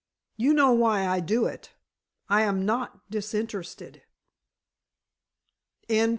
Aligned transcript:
"You 0.35 0.55
know 0.55 0.71
why 0.71 1.05
I 1.07 1.19
do 1.19 1.45
it. 1.45 1.73
I 2.27 2.41
am 2.41 2.65
not 2.65 3.07
disinterested." 3.11 4.01